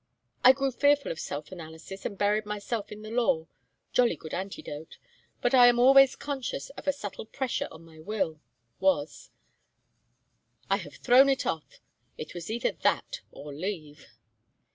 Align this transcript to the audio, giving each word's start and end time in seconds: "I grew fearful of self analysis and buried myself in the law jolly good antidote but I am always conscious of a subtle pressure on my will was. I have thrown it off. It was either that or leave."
"I 0.43 0.51
grew 0.51 0.71
fearful 0.71 1.11
of 1.11 1.19
self 1.19 1.51
analysis 1.51 2.07
and 2.07 2.17
buried 2.17 2.43
myself 2.43 2.91
in 2.91 3.03
the 3.03 3.11
law 3.11 3.45
jolly 3.93 4.15
good 4.15 4.33
antidote 4.33 4.97
but 5.41 5.53
I 5.53 5.67
am 5.67 5.77
always 5.77 6.15
conscious 6.15 6.71
of 6.71 6.87
a 6.87 6.91
subtle 6.91 7.27
pressure 7.27 7.67
on 7.69 7.85
my 7.85 7.99
will 7.99 8.41
was. 8.79 9.29
I 10.71 10.77
have 10.77 10.95
thrown 10.95 11.29
it 11.29 11.45
off. 11.45 11.79
It 12.17 12.33
was 12.33 12.49
either 12.49 12.71
that 12.81 13.21
or 13.31 13.53
leave." 13.53 14.15